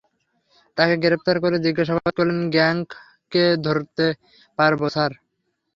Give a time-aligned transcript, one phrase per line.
[0.77, 4.05] তাকে গ্রেফতার করে জিজ্ঞাসাবাদ করলে গ্যাংকে ধরতে
[4.59, 5.11] পারব, স্যার?